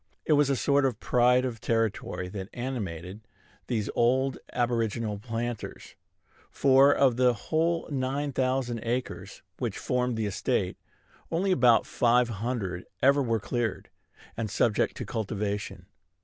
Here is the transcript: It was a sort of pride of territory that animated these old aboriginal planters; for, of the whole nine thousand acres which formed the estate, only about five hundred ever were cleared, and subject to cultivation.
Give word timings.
It 0.25 0.33
was 0.33 0.49
a 0.49 0.55
sort 0.55 0.83
of 0.85 0.99
pride 0.99 1.45
of 1.45 1.61
territory 1.61 2.27
that 2.29 2.49
animated 2.55 3.21
these 3.67 3.87
old 3.93 4.39
aboriginal 4.51 5.19
planters; 5.19 5.93
for, 6.49 6.91
of 6.91 7.17
the 7.17 7.35
whole 7.35 7.87
nine 7.91 8.31
thousand 8.33 8.79
acres 8.81 9.43
which 9.59 9.77
formed 9.77 10.17
the 10.17 10.25
estate, 10.25 10.77
only 11.29 11.51
about 11.51 11.85
five 11.85 12.29
hundred 12.29 12.87
ever 13.03 13.21
were 13.21 13.39
cleared, 13.39 13.89
and 14.35 14.49
subject 14.49 14.97
to 14.97 15.05
cultivation. 15.05 15.85